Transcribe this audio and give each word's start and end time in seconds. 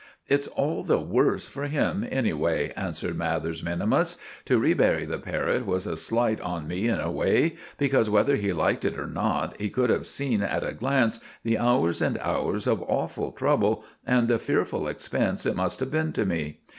"It's 0.25 0.47
all 0.47 0.81
the 0.83 0.97
worse 0.97 1.45
for 1.45 1.67
him, 1.67 2.03
anyway," 2.09 2.73
answered 2.75 3.15
Mathers 3.15 3.61
minimus. 3.61 4.17
"To 4.45 4.57
rebury 4.59 5.05
the 5.07 5.19
parrot 5.19 5.67
was 5.67 5.85
a 5.85 5.95
slight 5.95 6.41
on 6.41 6.67
me 6.67 6.87
in 6.87 6.99
a 6.99 7.11
way; 7.11 7.55
because 7.77 8.09
whether 8.09 8.35
he 8.35 8.51
liked 8.51 8.83
it 8.83 8.97
or 8.97 9.05
not 9.05 9.55
he 9.61 9.69
could 9.69 9.91
have 9.91 10.07
seen 10.07 10.41
at 10.41 10.63
a 10.65 10.73
glance 10.73 11.19
the 11.43 11.59
hours 11.59 12.01
and 12.01 12.17
hours 12.17 12.65
of 12.65 12.81
awful 12.87 13.31
trouble, 13.31 13.83
and 14.03 14.27
the 14.27 14.39
fearful 14.39 14.87
expense 14.87 15.45
it 15.45 15.55
must 15.55 15.79
have 15.81 15.91
been 15.91 16.13
to 16.13 16.25
me. 16.25 16.61